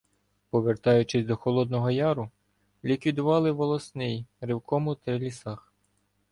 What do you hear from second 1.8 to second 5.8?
Яру, ліквідували волосний ревком у Трилі- сах.